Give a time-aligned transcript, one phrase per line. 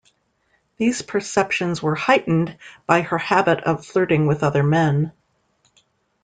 [0.77, 2.57] These perceptions were heightened
[2.87, 5.11] by her habit of flirting with other men.